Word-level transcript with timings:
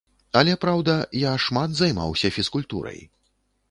Але 0.39 0.55
праўда, 0.63 0.95
я 1.25 1.35
шмат 1.45 1.69
займаўся 1.83 2.35
фізкультурай. 2.39 2.99